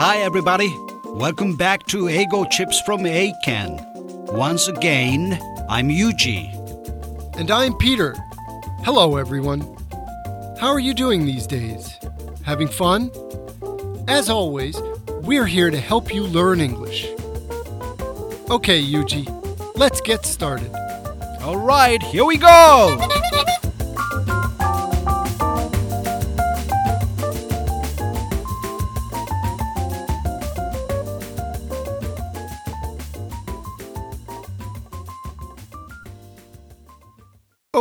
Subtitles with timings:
[0.00, 0.72] Hi, everybody.
[1.06, 3.82] Welcome back to Eigo Chips from Eiken.
[4.32, 5.36] Once again,
[5.68, 6.54] I'm Yuji.
[7.36, 8.14] And I'm Peter.
[8.84, 9.62] Hello, everyone.
[10.60, 11.98] How are you doing these days?
[12.44, 13.10] Having fun?
[14.06, 14.80] As always,
[15.22, 17.08] we're here to help you learn English.
[18.50, 19.26] Okay, Yuji,
[19.74, 20.72] let's get started.
[21.40, 22.96] All right, here we go.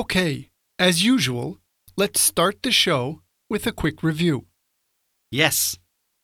[0.06, 1.59] Okay, as usual,
[1.97, 4.45] let's start the show with a quick review.
[5.30, 5.79] Yes.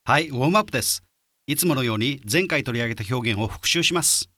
[0.05, 1.03] はい、ウォームアップです。
[1.47, 4.31] いつものように前回取り上げた表現を復習します。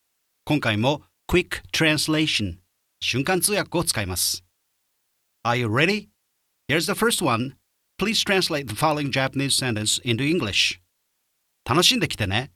[0.45, 2.59] 今回も Quick Translation
[3.01, 4.45] 瞬間通訳を使います。
[5.45, 6.09] Are you ready?
[6.69, 7.57] Here's the first one.
[7.99, 10.81] Please translate the following Japanese sentence into English.
[11.65, 12.53] 楽しんできてね。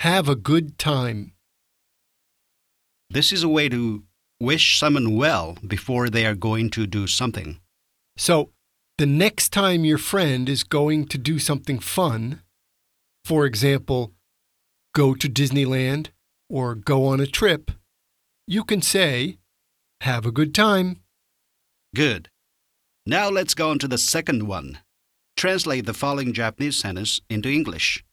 [0.00, 1.32] Have a good time.
[3.14, 4.04] This is a way to
[4.40, 7.60] wish someone well before they are going to do something.
[8.16, 8.50] So,
[8.98, 12.42] the next time your friend is going to do something fun,
[13.24, 14.12] for example,
[14.94, 16.08] go to Disneyland
[16.48, 17.70] or go on a trip,
[18.46, 19.38] you can say,
[20.02, 21.00] Have a good time.
[21.94, 22.28] Good.
[23.06, 24.78] Now let's go on to the second one.
[25.36, 28.04] Translate the following Japanese sentence into English.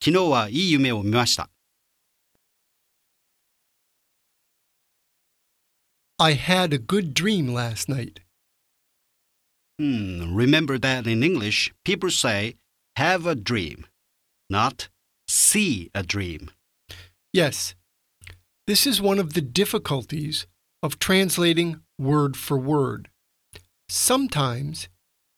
[0.00, 1.50] 昨日はいい夢を見ました。
[6.19, 8.19] I had a good dream last night.
[9.79, 12.55] Hmm, remember that in English, people say
[12.95, 13.87] have a dream,
[14.49, 14.89] not
[15.27, 16.51] see a dream.
[17.33, 17.73] Yes,
[18.67, 20.45] this is one of the difficulties
[20.83, 23.09] of translating word for word.
[23.89, 24.89] Sometimes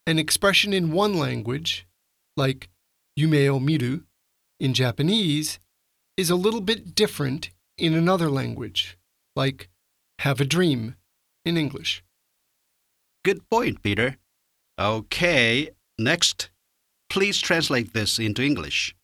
[0.06, 1.86] an expression in one language,
[2.36, 2.68] like
[3.18, 4.02] yume o miru
[4.60, 5.58] in Japanese,
[6.16, 8.98] is a little bit different in another language,
[9.34, 9.68] like
[10.19, 10.95] have a dream
[11.45, 12.03] in English.
[13.23, 14.17] Good point, Peter.
[14.79, 16.49] Okay, next.
[17.09, 18.95] Please translate this into English.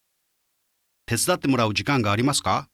[1.07, 2.67] 手伝ってもらう時間がありますか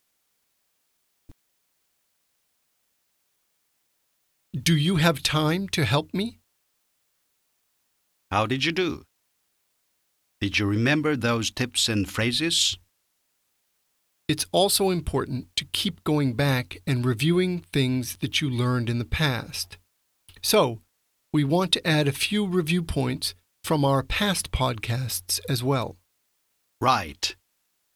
[4.55, 6.39] Do you have time to help me?
[8.31, 9.05] How did you do?
[10.39, 12.77] Did you remember those tips and phrases?
[14.27, 19.05] It's also important to keep going back and reviewing things that you learned in the
[19.05, 19.77] past.
[20.41, 20.79] So,
[21.33, 25.97] we want to add a few review points from our past podcasts as well.
[26.81, 27.35] Right.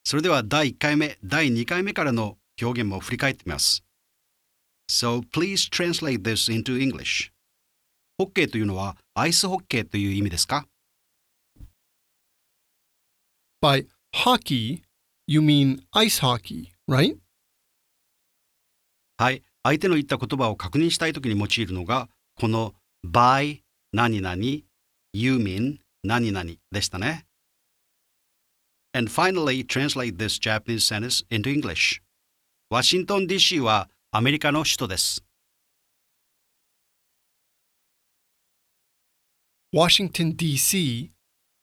[0.06, 3.84] それでは第1回目、第2回目からの表現も振り返ってみます。
[4.90, 7.32] So please translate this into English.
[8.18, 10.66] ホッケーというのはアイスホッケーという意味ですか
[13.62, 14.82] By hockey,
[15.32, 17.18] you mean ice hockey, right?
[19.18, 19.44] はい。
[19.64, 22.74] 相手の言った言葉を確認したいときに用いるのが、この
[23.06, 23.62] by
[23.92, 24.36] 何々
[25.14, 27.26] you mean 何々でしたね。
[28.94, 32.02] And finally, translate this Japanese sentence into English.
[32.70, 35.24] ワシントン DC はアメリカの首都です。
[39.74, 41.12] Washington, D.C.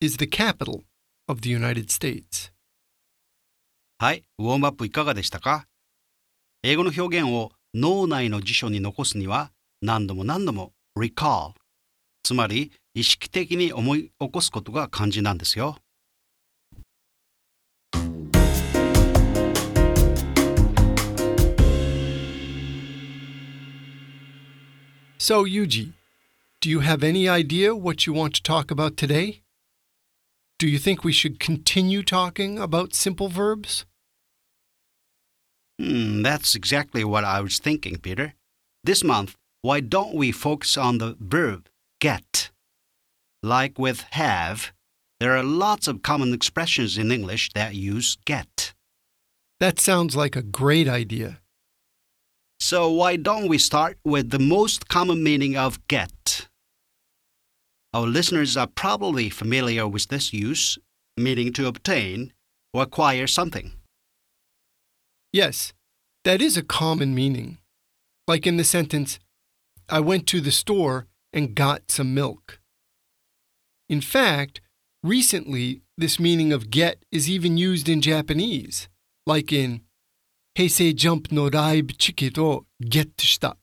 [0.00, 0.82] is the capital
[1.26, 2.52] of the United States.
[4.01, 5.65] はい、ウォームアップいかがでしたか
[6.63, 9.51] 英語の表現を脳内の辞書に残すには
[9.81, 11.51] 何度も何度も recall
[12.23, 15.75] つまり意識的に思い起こすことが肝心なんですよ。
[25.17, 25.91] So, Yuji,
[26.61, 29.41] do you have any idea what you want to talk about today?
[30.57, 33.88] Do you think we should continue talking about simple verbs?
[35.79, 38.34] Hmm, that's exactly what I was thinking, Peter.
[38.84, 41.69] This month, why don't we focus on the verb
[42.01, 42.51] get?
[43.42, 44.74] Like with have,
[45.21, 48.74] there are lots of common expressions in English that use get.
[49.62, 51.39] That sounds like a great idea.
[52.59, 56.48] So why don't we start with the most common meaning of get?
[57.94, 60.77] Our listeners are probably familiar with this use,
[61.15, 62.33] meaning to obtain
[62.74, 63.71] or acquire something.
[65.31, 65.74] Yes,
[66.25, 67.58] that is a common meaning.
[68.26, 69.19] Like in the sentence,
[69.88, 72.61] I went to the store and got some milk.
[73.88, 74.61] In fact,
[75.02, 78.88] recently, this meaning of get is even used in Japanese,
[79.26, 79.82] like in
[80.56, 83.58] Heisei Jump no Live Ticketをゲットした。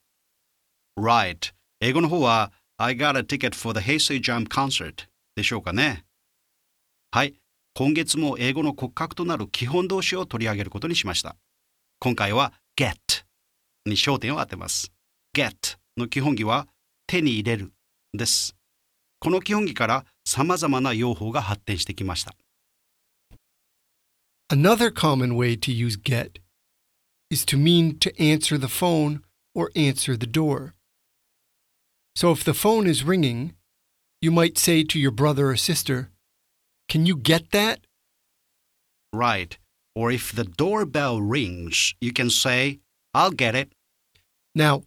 [1.00, 1.53] Right.
[1.80, 6.06] 英語の方は I got a ticket for the Heisei Jump concert でしょうかね。
[7.12, 7.33] はい、
[7.74, 11.36] 今月も英語の骨格となる基本動詞を取り上げることにしました。
[11.98, 12.96] 今回は get
[13.87, 14.93] に焦点を当てます。
[15.34, 16.69] get の基本義は
[17.06, 17.72] 手に入れる
[18.12, 18.54] です。
[19.19, 22.34] この基本義から様々な用法が発展してきました。
[24.48, 26.40] Another common way to use get
[27.31, 29.22] is to mean to answer the phone
[29.54, 30.75] or answer the door.
[32.14, 33.54] So if the phone is ringing,
[34.20, 36.10] you might say to your brother or sister,
[36.88, 37.81] Can you get that?
[39.12, 39.58] Right.
[39.95, 42.80] Or if the doorbell rings, you can say,
[43.13, 43.74] I'll get it.
[44.56, 44.83] Now,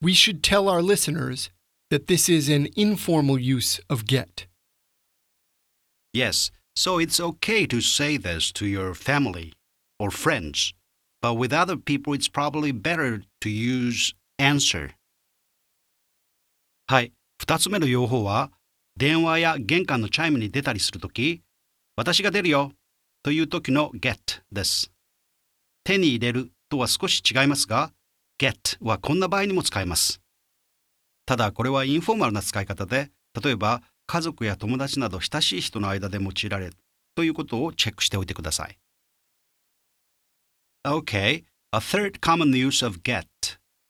[0.00, 1.50] we should tell our listeners
[1.90, 4.46] that this is an informal use of get.
[6.12, 9.52] Yes, so it's okay to say this to your family
[9.98, 10.72] or friends,
[11.20, 14.94] but with other people, it's probably better to use answer.
[16.86, 18.50] はい、二つ目の用法は、
[18.96, 21.42] 電話や玄関のチャイムに出たりするとき、
[21.96, 22.72] 私が出るよ
[23.25, 24.91] という時の get です。
[25.83, 27.91] 手に入れるとは少し違いますが、
[28.39, 30.21] get はこんな場合にも使えます。
[31.25, 33.09] ただこれはインフォーマルな使い方で、
[33.43, 36.73] 例えば家族や友達など親しい人の間で用いられる
[37.15, 38.77] ということをチェックしておいてください。
[40.85, 43.25] Okay, a third common use of get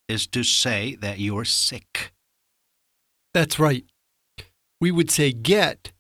[0.08, 2.14] is to say that you're sick.
[3.34, 3.84] That's right.
[4.80, 5.92] We would say get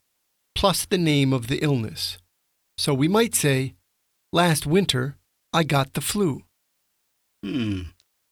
[0.57, 2.17] plus the name of the illness.
[2.77, 3.75] So we might say,
[4.31, 5.15] Last winter,
[5.53, 6.41] I got the flu.
[7.41, 7.81] Hmm,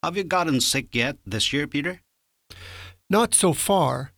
[0.04, 2.02] have you gotten sick yet this year, Peter?
[3.10, 4.12] Not so far.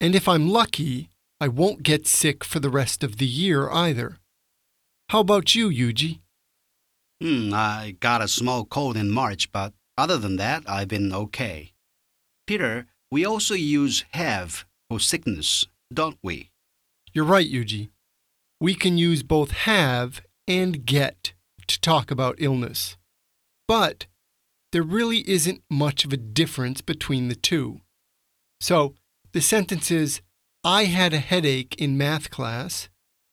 [0.00, 1.10] And if I'm lucky,
[1.40, 4.18] I won't get sick for the rest of the year either.
[5.10, 6.20] How about you, Yuji?
[7.20, 11.72] Hmm, I got a small cold in March, but other than that, I've been okay.
[12.48, 16.50] Peter, we also use have for sickness, don't we?
[17.12, 17.90] You're right, Yuji
[18.61, 21.33] We can use both have and get
[21.67, 22.97] to talk about illness.
[23.67, 24.07] But
[24.71, 27.81] there really isn't much of a difference between the two.
[28.59, 28.95] So
[29.33, 30.21] the sentences,
[30.63, 32.89] I had a headache in math class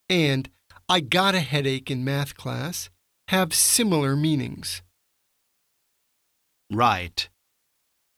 [0.09, 0.51] and
[0.89, 2.91] I got a headache in math class
[3.29, 4.83] have similar meanings.
[6.71, 7.31] Right.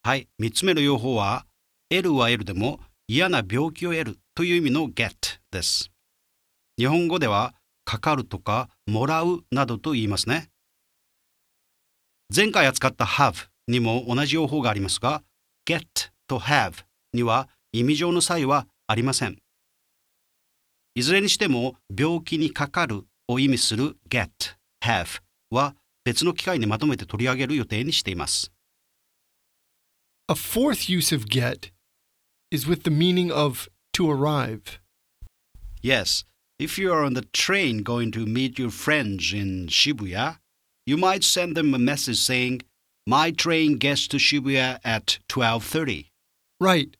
[0.03, 1.47] はい、三つ目の用法は、
[1.91, 5.90] L は L でも嫌な病気を得るという意味の get です。
[6.78, 7.54] 日本語では、
[7.86, 10.50] かかるとか、もらうなどと言いますね。
[12.34, 15.24] 前回扱った have にも同じ用法がありますが、
[15.68, 15.84] get
[16.28, 19.38] と have には意味上の差異はありません。
[20.96, 24.30] いずれにしても、病気にかかるを意味する get、
[24.84, 28.52] have は別の機会にまとめて取り上げる予定にしています。
[30.28, 31.72] A fourth use of get
[32.50, 34.80] is with the meaning of to arrive.
[35.84, 36.26] Yes,
[36.61, 40.38] if you are on the train going to meet your friends in Shibuya,
[40.87, 42.62] you might send them a message saying,
[43.06, 46.11] "My train gets to Shibuya at 12:30."
[46.61, 46.97] Right.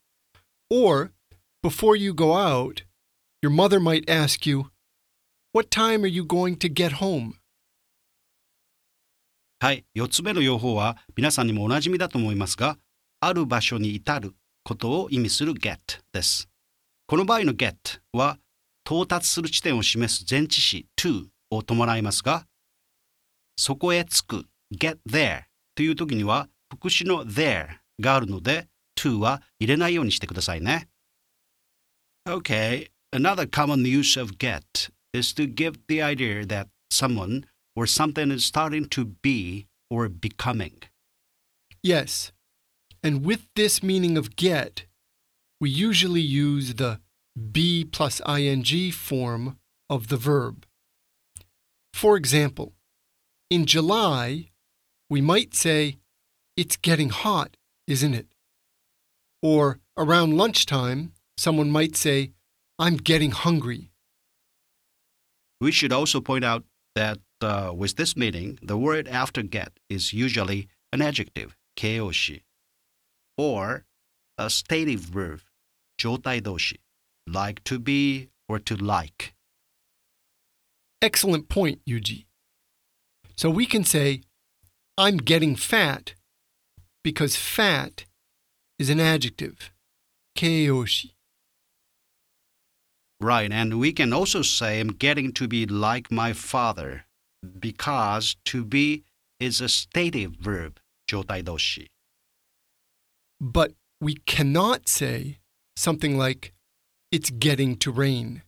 [0.71, 1.13] Or,
[1.63, 2.83] before you go out,
[3.43, 4.71] your mother might ask you,
[5.57, 7.33] What time are you going to get home?
[9.59, 12.77] はい、4つ目の用法は皆さんにもおなじみだと思いますが、
[13.21, 14.35] ある場所に至る
[14.65, 15.79] ことを意味する get
[16.13, 16.51] です。
[17.07, 17.75] この場合の get
[18.13, 18.39] は
[18.86, 22.46] 到達する地点を示す前置詞 to を伴いますが、
[23.58, 25.44] そこへ着く get there
[25.76, 27.68] という時には副詞の there
[28.00, 30.88] があるので to は入れないようにしてくださいね。
[32.28, 37.46] Okay, another common use of get is to give the idea that someone
[37.76, 40.74] or something is starting to be or becoming.
[41.84, 42.32] Yes.
[43.04, 44.86] And with this meaning of get,
[45.60, 47.00] we usually use the
[47.36, 49.58] be plus ing form
[49.90, 50.66] of the verb.
[51.94, 52.74] For example,
[53.50, 54.50] in July,
[55.10, 55.98] we might say,
[56.56, 57.58] It's getting hot,
[57.88, 58.28] isn't it?
[59.42, 62.32] Or around lunchtime, someone might say,
[62.80, 63.92] I'm getting hungry.
[65.60, 66.64] We should also point out
[66.96, 72.44] that uh, with this meaning, the word after get is usually an adjective, keiyoshi,
[73.38, 73.86] or
[74.38, 75.42] a stative verb,
[76.00, 76.78] jotaidoshi
[77.28, 79.34] like to be or to like.
[81.02, 82.26] Excellent point, Yuji.
[83.36, 84.22] So we can say,
[84.98, 86.14] I'm getting fat
[87.04, 88.06] because fat
[88.78, 89.72] is an adjective,
[90.38, 91.12] keiyoshi.
[93.20, 97.06] Right, and we can also say, I'm getting to be like my father
[97.60, 99.04] because to be
[99.40, 101.88] is a stative verb, jotaidoshi.
[103.40, 105.40] But we cannot say
[105.76, 106.54] something like,
[107.12, 108.44] it's getting to rain.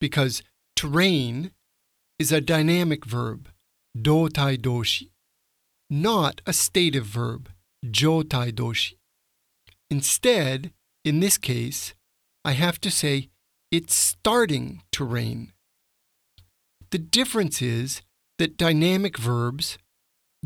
[0.00, 0.42] because
[0.76, 1.50] to rain
[2.18, 3.48] is a dynamic verb,
[3.96, 5.10] dotai doshi,
[5.90, 7.48] not a stative verb,
[7.84, 8.94] jotai doshi.
[9.90, 10.72] Instead,
[11.04, 11.94] in this case,
[12.44, 13.28] I have to say
[13.70, 15.52] it's starting to rain.
[16.90, 18.02] The difference is
[18.38, 19.78] that dynamic verbs,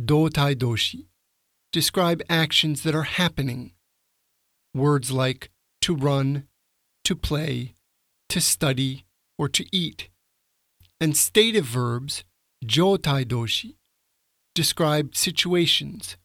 [0.01, 1.07] dotai doshi,
[1.73, 3.73] describe actions that are happening.
[4.75, 5.51] Words like
[5.83, 6.49] to run,
[7.04, 7.76] to play,
[8.30, 9.06] to study,
[9.38, 10.10] or to eat.
[11.00, 12.24] And stative verbs,
[12.66, 13.76] jotai doshi,
[14.56, 16.18] describe situations.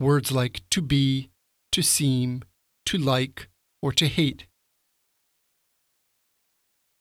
[0.00, 1.30] Words like to be,
[1.72, 2.42] to seem,
[2.86, 3.48] to like,
[3.82, 4.46] or to hate.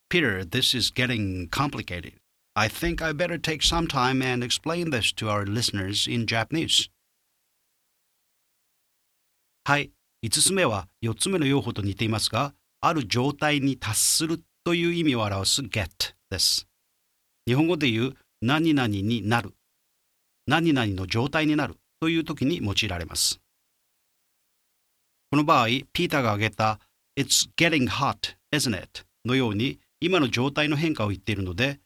[0.10, 2.14] Peter, this is getting complicated.
[2.56, 6.90] I think I better take some time and explain this to our listeners in Japanese.
[9.64, 9.92] はい、
[10.24, 12.54] 5つ目は4つ目の用法と似ていますが、
[12.87, 16.69] ある状態に達するという意味を表す get です。
[17.45, 19.55] 日本語で言う何々になる、
[20.47, 23.41] 何々の状態になるという時に用いられます。
[25.33, 26.79] この場合、ピーターが挙げた
[27.19, 29.05] It's getting hot, isn't it?
[29.25, 31.81] のように今の状態の変化を言っているので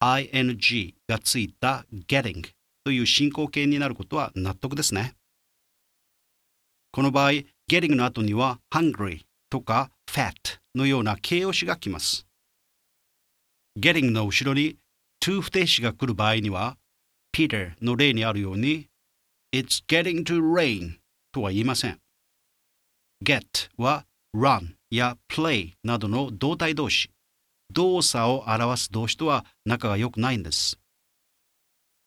[0.00, 2.44] ing がついた getting
[2.84, 5.16] という進行形になることは納得ですね。
[6.92, 7.30] この場合、
[7.68, 10.32] getting の後には hungry とか fat
[10.74, 12.26] のような形容詞が来ます。
[13.78, 14.76] getting の後ろに
[15.22, 16.76] to 不定詞が来る場合には
[17.32, 18.88] Peter の例にあるように
[19.54, 20.96] It's getting to rain
[21.32, 22.00] とは言いません。
[23.24, 27.10] get は run や play などの動体動詞、
[27.72, 30.76] 動作を表す動詞とは仲が良くないんです。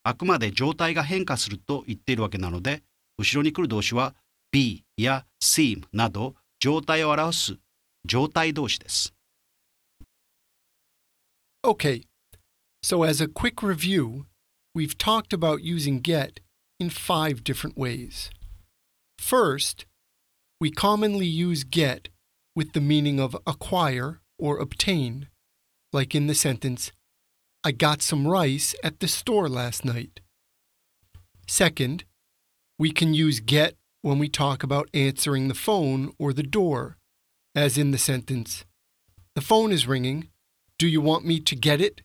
[0.03, 2.83] あくまで状態が変化すると言っているわけなので、
[3.17, 4.13] 後ろに来る動詞は
[4.51, 7.57] be や seem など状態を表す
[8.06, 9.12] 状態動詞です。
[11.62, 12.04] Okay,
[12.82, 14.26] so as a quick review,
[14.74, 16.40] we've talked about using get
[16.78, 18.30] in five different ways.
[19.18, 19.86] First,
[20.60, 22.08] we commonly use get
[22.54, 25.28] with the meaning of acquire or obtain,
[25.92, 26.92] like in the sentence,
[27.64, 30.20] I got some rice at the store last night.
[31.46, 32.04] Second,
[32.78, 36.96] we can use get when we talk about answering the phone or the door,
[37.55, 38.65] as in the sentence,
[39.35, 40.29] The phone is ringing.
[40.77, 42.01] Do you want me to get it?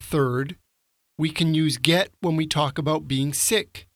[0.00, 0.56] Third,
[1.18, 3.86] we can use get when we talk about being sick,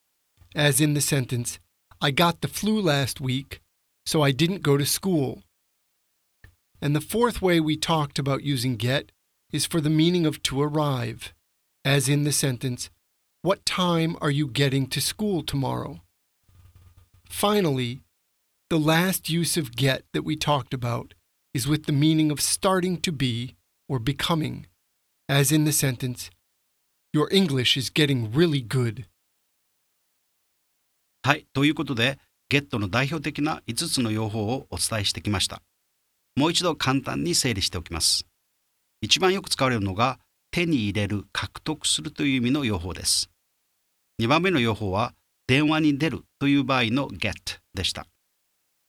[0.55, 1.59] as in the sentence,
[2.01, 3.61] I got the flu last week,
[4.05, 5.43] so I didn't go to school.
[6.81, 9.13] And the fourth way we talked about using get
[9.53, 11.33] is for the meaning of to arrive,
[11.85, 12.91] as in the sentence,
[13.43, 16.01] What time are you getting to school tomorrow?
[17.29, 18.03] Finally,
[18.73, 21.13] the last use of get that we talked about
[21.53, 23.55] is with the meaning of starting to be
[23.87, 24.67] or becoming,
[25.29, 26.31] as in the sentence,
[27.13, 29.05] Your English is getting really good.
[31.23, 32.19] はい、ということで、
[32.51, 35.61] get の代表的な5つの用法をお伝えしてきました。
[36.35, 38.25] もう一度簡単に整理しておきます。
[39.03, 40.19] 一番よく使われるのが、
[40.51, 43.29] 手に入れる、獲得するという意味の用法です。
[44.19, 45.13] 2番目の用法は、
[45.47, 47.35] 電話に出るという場合の get
[47.75, 48.07] でした。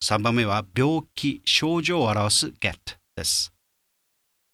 [0.03, 2.75] 3番目は、病気、症状を表す get
[3.15, 3.53] です。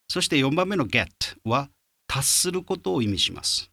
[0.08, 1.08] そして4番目の get
[1.44, 1.72] は、
[2.06, 3.72] 達することを意味します。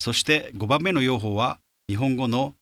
[0.00, 1.60] そして5番目の用法は、
[1.90, 2.54] 日本語の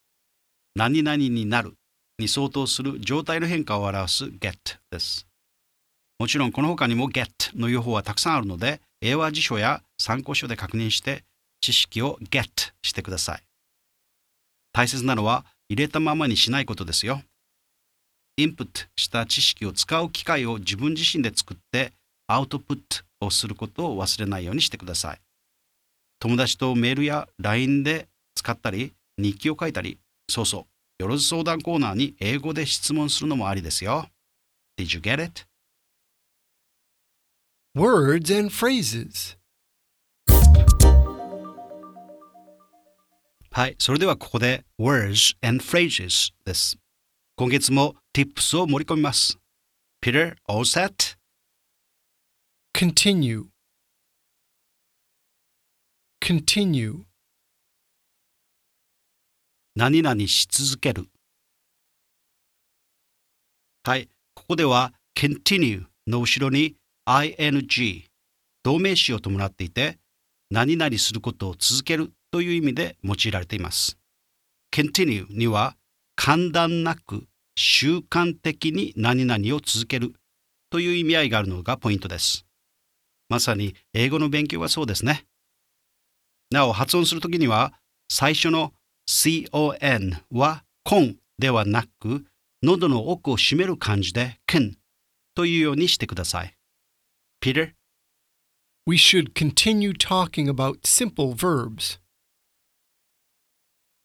[0.75, 1.75] 何々になる
[2.19, 4.57] に相当する状態の変化を表す get
[4.91, 5.29] です。
[6.19, 11.23] もちろんこの他にも get の用法はたくさんあるので、英和辞書や参考書で確認して
[11.61, 13.43] 知識を get してください。
[14.73, 17.23] 大切なのは入れたままにしないことですよ。
[18.38, 21.95] インプットした知識を使う機会を自分自身で作って
[22.26, 22.78] アウトプッ
[23.19, 25.21] トをすることを忘れないようにしてください。
[26.19, 30.66] 友達とメールや LINE で使ったり、日記を書いたり、そうそ
[30.99, 34.07] う、よろず相談コーナーに英語で質問するのもありですよ。
[34.78, 35.47] Did you get it?
[37.75, 39.38] Words and phrases.
[43.50, 46.78] はい、それではここで words and phrases です。
[47.38, 49.38] 今月も tips を盛り込みます。
[50.02, 51.19] Peter, all set?
[52.75, 53.45] Continue.
[56.19, 57.02] Continue.
[59.75, 61.11] 何々し続ける。
[63.85, 66.76] はい、ここでは continue の後ろに
[67.07, 68.05] ing
[68.62, 69.99] 動名詞を伴っていて
[70.50, 73.99] 何々することを続けるという意味で用いられています。
[74.73, 75.76] continue には
[76.16, 80.14] 間断なく習慣的に何々を続ける
[80.70, 82.44] という意味合いがあるのがポイントです。
[83.28, 85.26] まさに英語の勉強はそうですね。
[86.50, 87.73] なお発音するときには
[88.08, 88.73] 最初の
[89.08, 92.25] con はコンではなく
[92.62, 94.75] 喉の奥を締める感じで ken
[95.35, 96.54] というようにしてください。
[97.40, 97.73] Peter?
[98.87, 101.99] We should continue talking about simple verbs.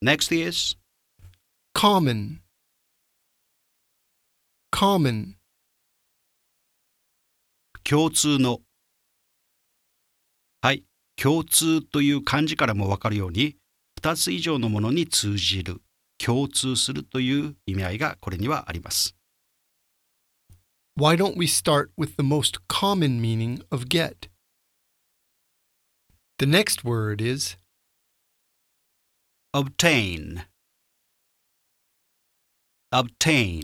[0.03, 0.75] Next is?
[1.73, 2.41] Common.
[4.71, 5.35] Common.
[7.83, 8.61] 共通の
[10.61, 10.83] はい
[11.15, 13.57] 共通という漢字からもわかるように
[14.01, 15.81] 2つ以上のものに通じる
[16.17, 19.15] 共通するという意味合いがこれにはあります
[20.97, 24.29] Why don't we start with the most common meaning of get?
[26.37, 27.57] The next word is
[29.53, 30.45] obtain
[32.93, 33.63] obtain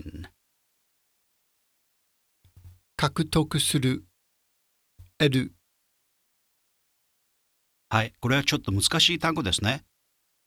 [2.96, 4.06] 獲得する。
[5.18, 5.52] 得る。
[7.90, 9.84] はいこれはちょっと難しい単語ですね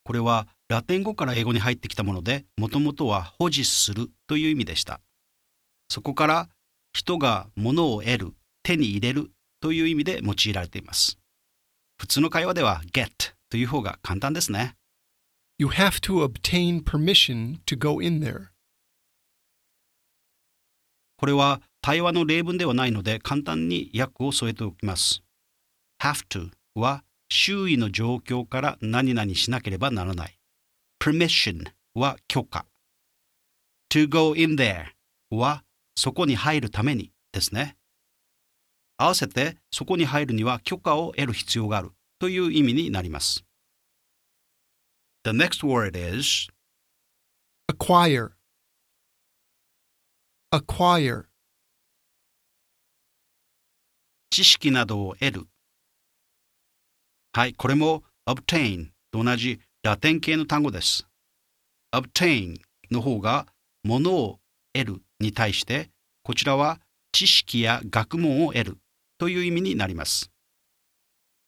[0.04, 5.00] これはラテン語から英語に入ってきたものでもともとは保持するという意味でした
[5.88, 6.50] そこから
[6.92, 8.34] 人が物を得る
[8.64, 11.20] 手に入れるという意味で用いられています
[12.00, 13.10] 普通の会話では get
[13.52, 14.76] という方が簡単ですね
[15.60, 18.51] You have to obtain permission to go in there.
[21.22, 25.22] これは対話の例文ではないので簡単に訳を添えておきます。
[26.02, 30.40] have to は周囲の状況から何々しなければならない。
[31.00, 31.64] permission
[31.94, 32.66] は許可。
[33.94, 34.86] to go in there
[35.30, 35.64] は
[35.96, 37.78] そこに入るためにですね。
[38.98, 43.46] 合わせてそこに入るには許可を得る必要があるという意味になります。
[45.24, 46.48] The next word is
[47.72, 48.32] Acquire.
[50.54, 51.28] Acquire.
[54.30, 55.48] 知識などを得る。
[57.32, 61.08] はい、これも obtain と同じラテン系の単語です。
[61.96, 62.60] obtain
[62.92, 63.48] の方が
[63.86, 64.40] 物を
[64.74, 65.90] 得るに対して、
[66.22, 66.82] こちらは
[67.14, 68.78] 知識や学問を得る
[69.20, 70.32] という意味になります。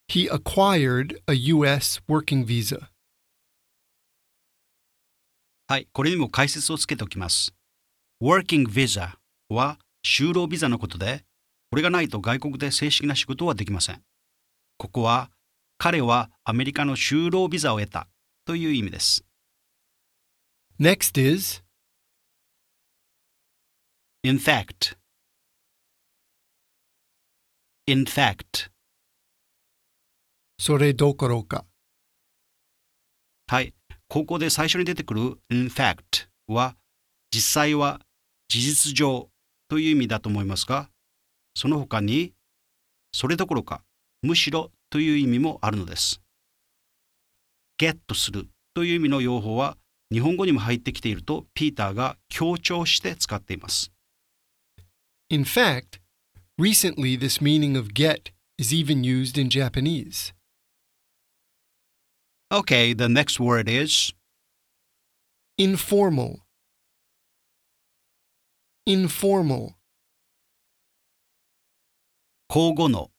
[0.09, 2.01] He acquired a U.S.
[2.07, 2.87] working visa.
[5.67, 7.53] はい、これにも解説をつけておきます。
[8.23, 9.15] Working visa
[9.49, 11.25] は就労ビザのことで、
[11.69, 14.01] これがないと外国で正式な仕事はできません。
[14.77, 15.29] ここは
[15.77, 18.07] 彼はアメリカの就労ビザを得た
[18.45, 19.25] という意味です。
[20.79, 21.61] Next is
[24.23, 24.95] In fact.
[27.87, 28.69] In fact.
[30.57, 31.65] それどころか。
[33.47, 33.73] はい。
[34.07, 36.77] ここで最初に出てくる in fact は
[37.31, 37.99] 実際は
[38.53, 39.31] 事実上
[39.67, 40.87] という意味だと思いますが、
[41.55, 42.33] その他に
[43.11, 43.81] それどころか
[44.21, 46.21] むしろという意味もあるのです。
[47.81, 49.75] get するという意味の用法は
[50.11, 53.91] 日本語にも入ってきているとピーターが強調して使っています。
[55.31, 55.99] In fact,
[56.59, 60.31] recently this meaning of get is even used in Japanese.
[62.51, 64.13] Okay, the next word is?
[65.57, 66.42] Informal.
[68.85, 69.75] Informal.
[72.49, 73.11] 口語の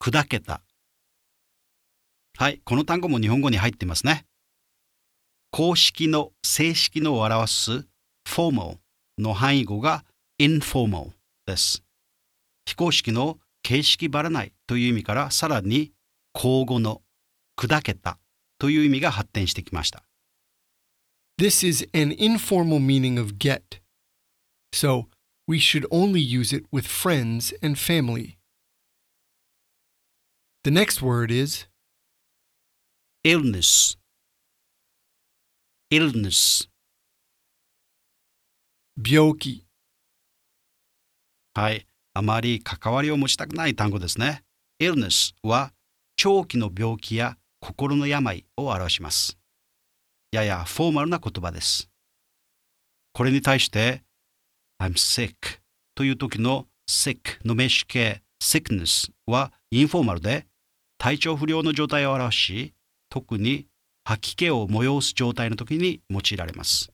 [0.00, 0.62] 砕けた。
[2.38, 4.26] はい、この単語も日本語に入っていますね。
[5.50, 7.88] 公式の正式のを表す
[8.28, 8.76] formal
[9.18, 10.04] の範囲語が
[10.38, 11.10] informal
[11.46, 11.82] です。
[12.64, 15.90] 非公式の形式ばらないという意味からさらに
[16.32, 17.02] 口語の
[17.58, 18.20] 砕けた
[18.56, 20.04] という意味が発展してきました。
[21.40, 23.81] This is an informal meaning of get.
[24.72, 25.08] So,
[25.46, 28.38] we should only use it with friends and family.
[30.64, 31.66] The next word is
[33.24, 33.96] illness
[35.92, 36.68] illness
[38.96, 39.66] 病気。
[41.54, 41.86] はい。
[42.14, 44.42] あまり関わりを持ちたくない単語ですね。
[44.80, 45.72] illness は
[46.16, 49.38] 長期の病気や心の病を表します。
[50.30, 51.90] ややフォーマルな言葉です。
[53.12, 54.02] これに対して、
[54.82, 55.60] I'm sick
[55.94, 60.48] という時の sick の名詞形 sickness はインフォーマルで
[60.98, 62.74] 体調不良の状態を表し、
[63.08, 63.68] 特に
[64.02, 66.90] 吐き気を催す状態の時に用いられます。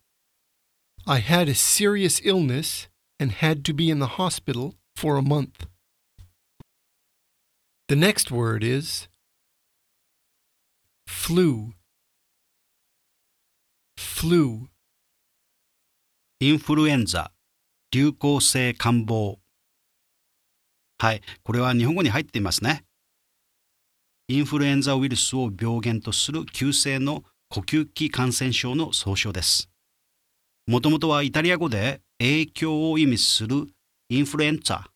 [1.07, 5.67] I had a serious illness and had to be in the hospital for a month.
[7.89, 9.09] The next word is
[11.07, 11.73] flu.
[13.97, 14.67] Flu.
[16.41, 17.33] インフルエンザ、
[17.91, 19.39] 流行性感冒。
[20.99, 22.85] はい、これは日本語に入っていますね。
[24.29, 29.71] インフルエンザウイルスを病原とする急性の呼吸器感染症の総称です。
[30.67, 33.69] もともとはイタリア語で影響を意味する
[34.11, 34.91] インフルエンザ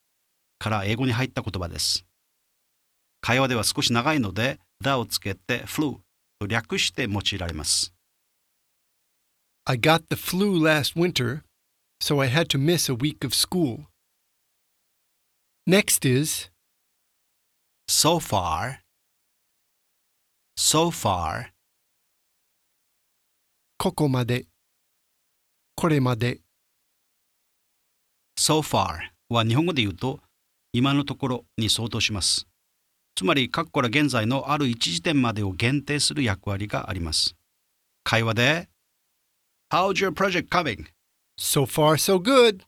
[0.59, 2.05] から英語に入った言葉です。
[3.23, 5.97] 会話では少し長いので、the をつけて flu
[6.39, 7.95] と略して用いられます。
[9.65, 11.43] I got the flu last winter,
[12.03, 13.87] so I had to miss a week of school.
[15.69, 16.51] Next is
[17.87, 18.81] so far,
[20.57, 21.53] so far,
[23.79, 24.47] ここまで、
[25.77, 26.41] これまで、
[28.37, 30.19] so far は日本語で言うと
[30.73, 32.49] 今のところに相当します。
[33.15, 37.37] つまり過去から現在のある一時点までを限定する役割があります。
[38.03, 38.69] 会話で
[39.71, 40.92] How's your project coming?
[41.42, 42.64] so far so good.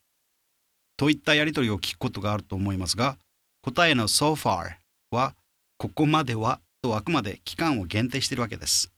[0.98, 3.18] といったやりとりを聞くことがあると思いますが
[3.62, 4.78] 答えの so far
[5.12, 5.36] は
[5.78, 8.92] ここまではとあくまで期間を限定しているわけです。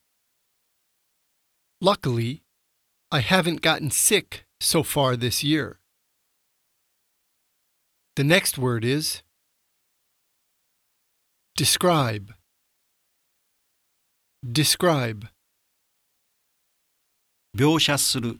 [1.82, 2.41] Luckily,
[3.10, 5.78] I haven't gotten sick so far this year.
[8.15, 9.24] The next word is
[11.58, 12.34] describe.
[14.43, 15.28] Describe.
[17.56, 18.39] 描写する、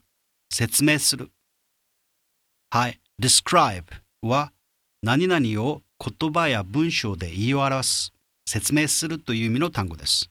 [0.51, 1.31] 説明する。
[2.71, 3.85] はい、describe
[4.23, 4.53] は
[5.03, 8.13] 何々を言葉や文章で言い表す、
[8.47, 10.31] 説明するという意味の単語です。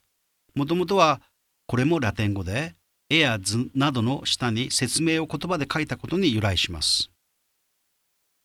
[0.54, 1.20] もともとは
[1.66, 2.74] これもラテン語で
[3.08, 7.10] 絵や図などの下に説明を言葉で書いたことに由来します。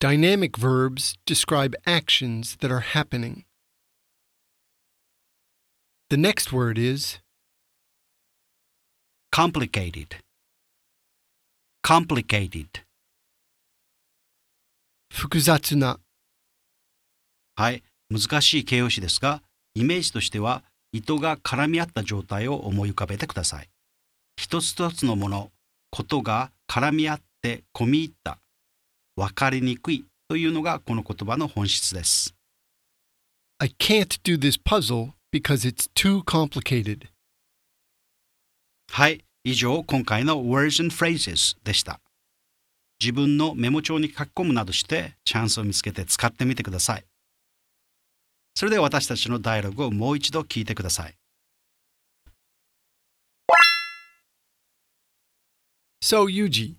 [0.00, 3.44] Dynamic verbs describe actions that are happening.
[6.10, 7.20] The next word is
[9.32, 10.16] complicated,
[11.82, 12.66] complicated
[15.12, 15.98] 複雑な、
[17.56, 19.42] はい、難しい形容詞ですが、
[19.74, 23.68] イメージとしては糸が絡み合った状態を思い浮かべてください。
[24.36, 25.50] 一つ一つのもの、
[25.90, 28.38] ことが絡み合って込み入った、
[29.16, 32.34] 分かりにくいというのがこの言葉の本質です。
[33.58, 37.08] I can't do this puzzle because it's too complicated.
[38.90, 42.00] はい、以上今回の Words and Phrases でした。
[43.00, 47.04] 自分のメモ帳に書き込むなどしてチャンスを見つけて使ってみてください。
[48.54, 51.16] それでは私たちのダイアログをもう一度聞いてください。
[56.00, 56.76] So, Yuji,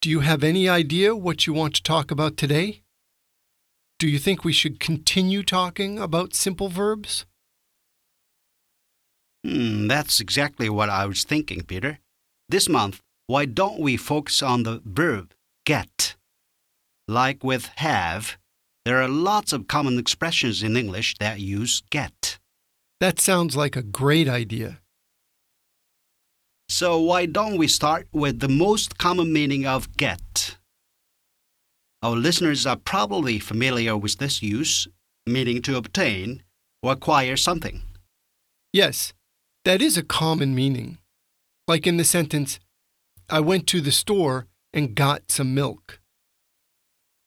[0.00, 2.82] do you have any idea what you want to talk about today?
[3.98, 7.26] Do you think we should continue talking about simple verbs?
[9.44, 11.98] Hmm, that's exactly what I was thinking, Peter.
[12.48, 15.32] This month, why don't we focus on the verb
[15.64, 16.16] get?
[17.08, 18.36] Like with have,
[18.84, 22.38] there are lots of common expressions in English that use get.
[23.00, 24.80] That sounds like a great idea.
[26.68, 30.56] So why don't we start with the most common meaning of get?
[32.02, 34.86] Our listeners are probably familiar with this use,
[35.26, 36.42] meaning to obtain
[36.82, 37.82] or acquire something.
[38.72, 39.12] Yes,
[39.64, 40.98] that is a common meaning.
[41.68, 42.58] Like in the sentence,
[43.28, 46.00] I went to the store and got some milk.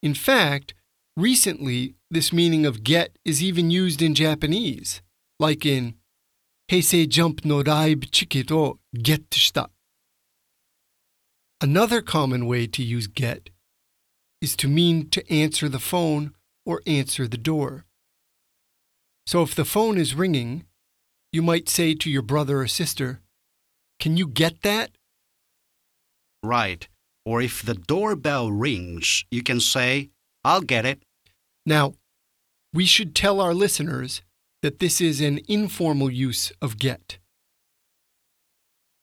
[0.01, 0.73] In fact,
[1.15, 5.01] recently, this meaning of get is even used in Japanese,
[5.39, 5.95] like in
[6.69, 9.67] Heisei Jump no Raibu ticket o get shita.
[11.61, 13.49] Another common way to use get
[14.41, 16.33] is to mean to answer the phone
[16.65, 17.85] or answer the door.
[19.25, 20.65] So if the phone is ringing,
[21.33, 23.19] you might say to your brother or sister,
[23.99, 24.91] Can you get that?
[26.43, 26.87] Right.
[27.25, 30.09] Or if the doorbell rings, you can say,
[30.45, 31.01] I'll get it.
[31.65, 31.95] Now,
[32.73, 34.21] we should tell our listeners
[34.61, 37.17] that this is an informal use of get.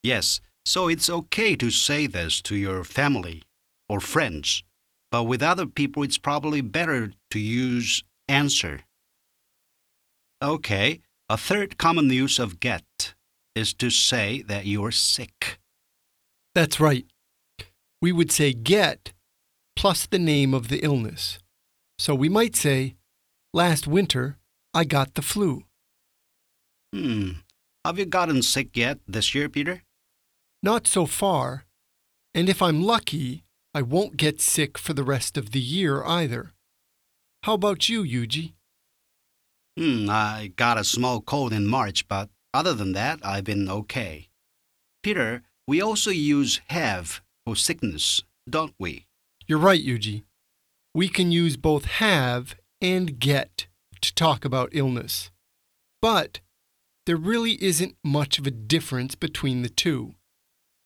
[0.02, 3.42] Yes, so it's okay to say this to your family
[3.88, 4.62] or friends,
[5.10, 8.80] but with other people, it's probably better to use answer.
[10.42, 13.14] Okay, a third common use of get
[13.54, 15.60] is to say that you're sick.
[16.56, 17.06] That's right.
[18.02, 19.12] We would say get
[19.76, 21.38] plus the name of the illness.
[22.00, 22.96] So we might say,
[23.54, 24.38] Last winter,
[24.74, 25.62] I got the flu.
[26.92, 27.30] Hmm,
[27.84, 29.82] have you gotten sick yet this year, Peter?
[30.64, 31.64] Not so far.
[32.34, 36.54] And if I'm lucky, I won't get sick for the rest of the year either.
[37.44, 38.54] How about you, Yuji?
[39.76, 44.28] Hmm, I got a small cold in March, but other than that, I've been okay.
[45.02, 49.06] Peter, we also use have for sickness, don't we?
[49.46, 50.24] You're right, Yuji.
[50.94, 53.68] We can use both have and get
[54.00, 55.30] to talk about illness.
[56.02, 56.40] But
[57.06, 60.14] there really isn't much of a difference between the two.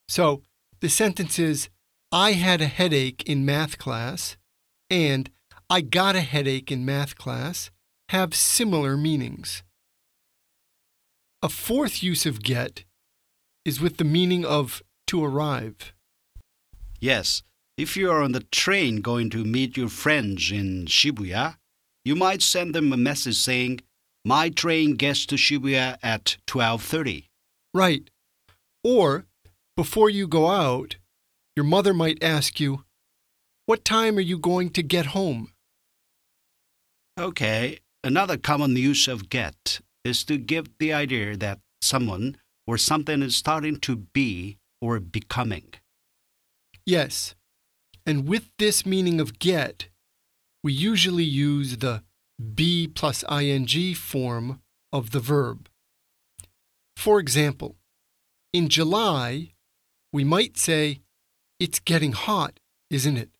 [0.09, 0.43] So
[0.81, 1.71] the sentences,
[2.13, 4.37] I had a headache in math class
[4.91, 5.31] and
[5.71, 7.71] I got a headache in math class
[8.11, 9.63] have similar meanings.
[11.43, 12.85] A fourth use of get
[13.65, 15.93] is with the meaning of to arrive.
[17.01, 17.43] Yes,
[17.77, 21.57] if you are on the train going to meet your friends in Shibuya,
[22.05, 23.81] you might send them a message saying,
[24.25, 27.29] "My train gets to Shibuya at 12:30."
[27.73, 28.11] Right.
[28.83, 29.27] Or,
[29.77, 30.97] before you go out,
[31.57, 32.85] your mother might ask you,
[33.67, 35.53] What time are you going to get home?
[37.19, 42.37] Okay, another common use of get is to give the idea that someone
[42.67, 45.75] or something is starting to be or becoming.
[46.85, 47.35] Yes.
[48.07, 49.89] And with this meaning of get,
[50.63, 52.03] we usually use the
[52.55, 54.61] be plus ing form
[54.93, 55.69] of the verb.
[56.97, 57.77] For example,
[58.53, 59.53] in July,
[60.13, 61.01] we might say,
[61.59, 63.31] It's getting hot, isn't it?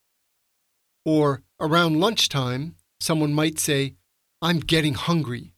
[1.05, 3.95] Or around lunchtime, someone might say,
[4.45, 5.55] I'm getting hungry.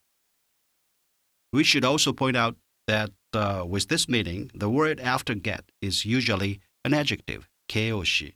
[1.53, 2.55] We should also point out
[2.87, 8.35] that uh, with this meaning, the word after get is usually an adjective, keiyoshi,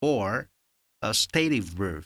[0.00, 0.48] or
[1.02, 2.04] a stative verb,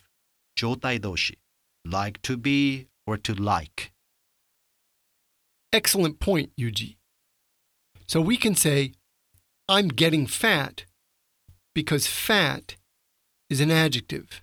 [0.58, 1.36] jotaidoshi,
[1.84, 3.92] like to be or to like.
[5.74, 6.96] Excellent point, Yuji.
[8.06, 8.92] So we can say,
[9.68, 10.86] I'm getting fat
[11.74, 12.76] because fat
[13.50, 14.40] is an adjective,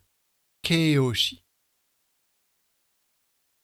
[0.63, 1.39] keiyoshi.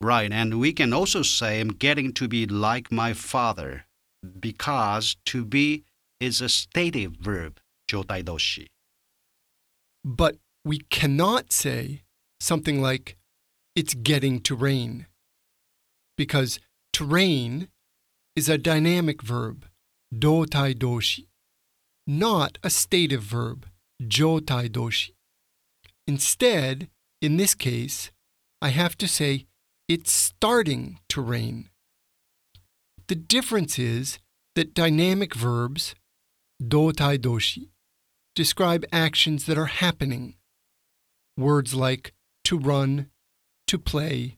[0.00, 3.84] Right, and we can also say I'm getting to be like my father
[4.40, 5.84] because to be
[6.20, 8.68] is a stative verb, 状態動詞.
[10.04, 12.02] But we cannot say
[12.40, 13.16] something like,
[13.76, 15.06] it's getting to rain.
[16.16, 16.58] Because
[16.94, 17.68] to rain
[18.34, 19.66] is a dynamic verb,
[20.12, 21.26] 動態動詞,
[22.06, 23.66] not a stative verb,
[24.00, 25.14] 状態動詞.
[26.06, 26.88] Instead,
[27.20, 28.10] in this case,
[28.60, 29.46] I have to say,
[29.87, 31.69] it's starting to rain.
[33.07, 34.17] The difference is
[34.55, 35.93] that dynamic verbs,
[36.59, 37.69] dotai doshi,
[38.35, 40.37] describe actions that are happening.
[41.37, 42.13] Words like
[42.45, 43.11] to run,
[43.67, 44.37] to play,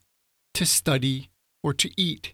[0.53, 1.29] to study,
[1.63, 2.33] or to eat.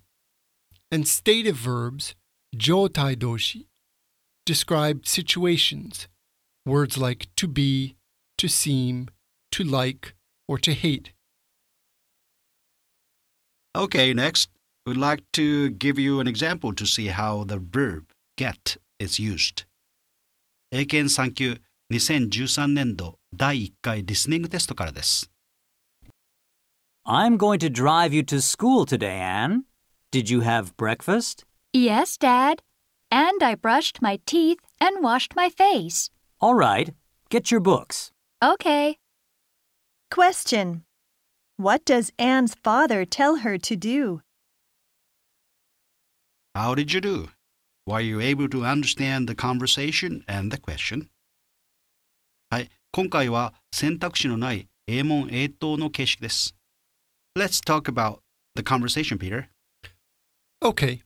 [0.91, 2.15] And stative verbs,
[2.55, 3.67] jotai doshi,
[4.43, 6.07] describe situations.
[6.65, 7.95] Words like to be,
[8.39, 9.09] to seem,
[9.51, 10.15] to like,
[10.47, 11.13] or to hate.
[13.76, 14.50] Okay, next,
[14.86, 18.04] we'd like to give you an example to see how the verb
[18.36, 19.64] get is used.
[20.70, 21.60] 英検3級
[21.90, 25.30] 2013年度第1回リスニングテストからです。
[27.06, 29.64] I'm going to drive you to school today, Anne.
[30.10, 31.46] Did you have breakfast?
[31.72, 32.60] Yes, Dad.
[33.10, 36.10] And I brushed my teeth and washed my face.
[36.40, 36.92] All right,
[37.30, 38.12] get your books.
[38.44, 38.98] Okay.
[40.10, 40.84] Question.
[41.62, 44.22] What does Anne's father tell her to do?
[46.54, 47.28] How did you do?
[47.86, 51.08] Were you able to understand the conversation and the question?
[52.50, 56.54] はい、今回は選択肢のない英問英答の形式です。
[57.36, 58.20] Let's talk about
[58.54, 59.48] the conversation, Peter.
[60.62, 61.02] Okay.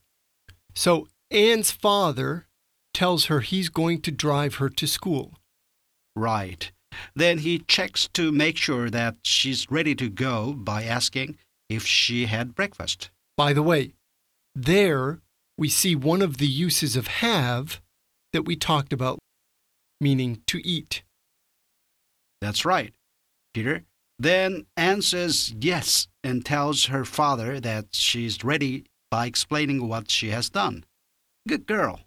[0.73, 2.47] So Anne's father
[2.93, 5.33] tells her he's going to drive her to school.
[6.15, 6.71] Right.
[7.14, 12.26] Then he checks to make sure that she's ready to go by asking if she
[12.26, 13.10] had breakfast.
[13.36, 13.94] By the way,
[14.54, 15.20] there
[15.56, 17.80] we see one of the uses of have
[18.32, 19.18] that we talked about,
[20.00, 21.02] meaning to eat.
[22.40, 22.94] That's right,
[23.52, 23.84] Peter.
[24.18, 30.30] Then Anne says yes and tells her father that she's ready by explaining what she
[30.30, 30.84] has done.
[31.46, 32.00] Good girl.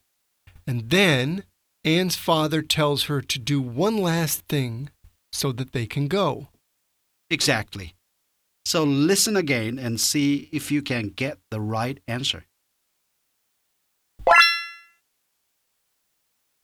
[0.67, 1.43] And then
[1.83, 4.89] Anne's father tells her to do one last thing
[5.31, 6.49] so that they can go.
[7.29, 7.95] Exactly.
[8.65, 12.45] So listen again and see if you can get the right answer.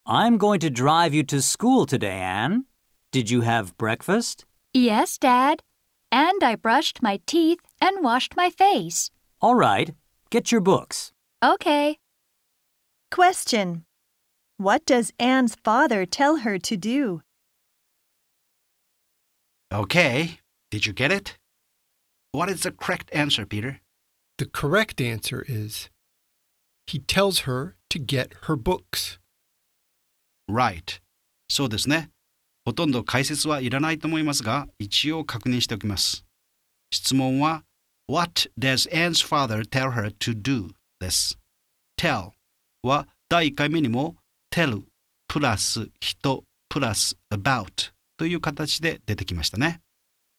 [0.06, 2.66] I'm going to drive you to school today, Anne.
[3.12, 4.46] Did you have breakfast?
[4.74, 5.64] Yes, Dad.
[6.12, 9.10] And I brushed my teeth and washed my face.
[9.42, 9.94] All right,
[10.30, 11.12] get your books.
[11.44, 11.98] Okay.
[13.12, 13.87] Question.
[14.59, 17.23] What does Anne's father tell her to do?
[19.73, 20.38] Okay,
[20.71, 21.38] did you get it?
[22.33, 23.81] What is the correct answer, Peter?
[24.38, 25.91] The correct answer is
[26.87, 29.19] he tells her to get her books.
[30.49, 31.01] Right.
[31.49, 32.11] そうですね。
[32.65, 36.25] ほとんど解説はいらないと思いますが、一応確認しておきます。
[36.91, 37.65] 質問は
[38.09, 40.71] What does Anne's father tell her to do?
[41.01, 41.38] です。
[41.99, 42.31] tell
[42.83, 44.17] は第1回目にも
[44.58, 44.82] tell
[45.28, 49.82] プラス人プラス about という形で出てきましたね。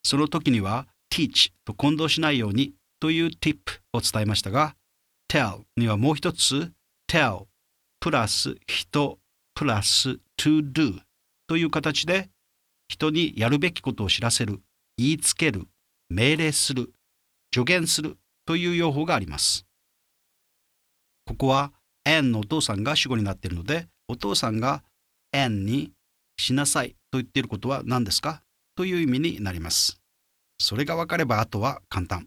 [0.03, 3.59] その時には teach と混同しないようにという tip
[3.93, 4.75] を伝えましたが
[5.31, 6.73] tell にはもう一つ
[7.09, 7.45] tell
[8.01, 9.21] プラス人
[9.55, 10.99] プラス to do
[11.47, 12.29] という形で
[12.89, 14.59] 人にやるべきことを知らせる
[14.97, 15.69] 言いつける
[16.09, 16.91] 命令する
[17.55, 19.65] 助言するという用法があります。
[21.25, 21.73] ここは
[22.05, 24.83] An のお父さんが主語になっているのでお父さんが
[25.33, 25.93] An に
[26.39, 28.43] しなさいと言っていることは何ですか？
[28.75, 30.01] という意味になります。
[30.59, 32.27] それが分かればあとは簡単。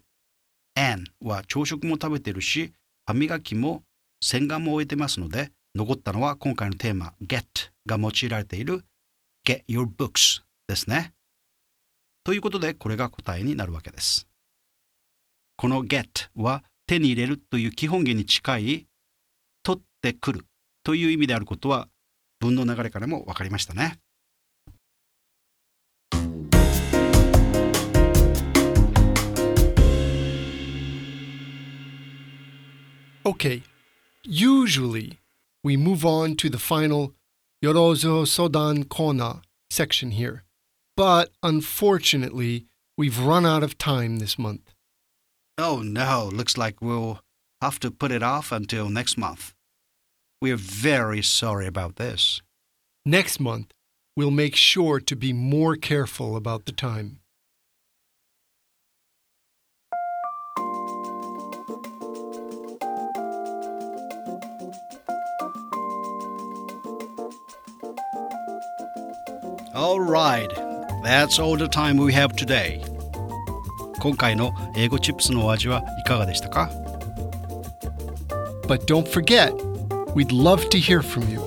[0.76, 2.72] An は朝食も食べてるし
[3.04, 3.82] 歯磨きも
[4.22, 7.44] 洗顔も終えてますので残ったのは今回のテーマ get
[7.84, 8.84] が用いられている
[9.44, 11.12] get your books ですね。
[12.24, 14.28] ということでこれが答えになるわけです。
[15.56, 18.86] この get は手に入れるという基本形に近い
[19.64, 20.44] 取ってくる
[20.84, 21.88] という意味であることは
[22.40, 23.98] 文の流れからも分かりましたね。
[33.24, 33.62] Okay,
[34.24, 35.18] usually
[35.62, 37.12] we move on to the final
[37.62, 40.42] Yorozu Sodan Kona section here,
[40.96, 42.66] but unfortunately
[42.98, 44.74] we've run out of time this month.
[45.56, 47.20] Oh no, looks like we'll
[47.60, 49.54] have to put it off until next month.
[50.41, 52.41] We're very sorry about this.
[53.05, 53.71] Next month,
[54.15, 57.19] we'll make sure to be more careful about the time.
[69.75, 70.51] Alright,
[71.03, 72.83] that's all the time we have today.
[73.99, 76.69] 今回の英語チップスのお味はいかがでしたか
[78.67, 79.53] But don't forget,
[80.14, 81.40] we'd love to hear from you.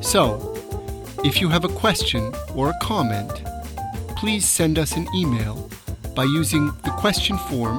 [0.00, 0.54] So,
[1.24, 3.42] if you have a question or a comment,
[4.16, 5.68] please send us an email
[6.14, 7.78] by using the question form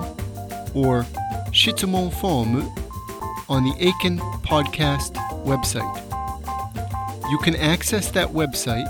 [0.73, 1.05] or
[1.51, 2.69] Shitsumon form
[3.49, 5.13] on the Eiken Podcast
[5.43, 6.03] website.
[7.31, 8.87] You can access that website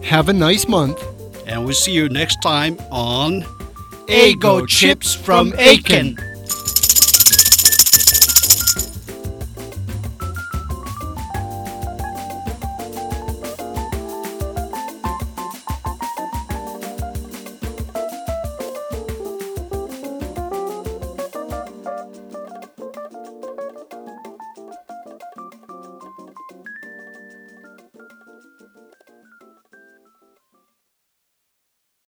[0.03, 1.01] have a nice month.
[1.47, 3.41] And we'll see you next time on
[4.07, 6.19] Eigo Chips from Eiken.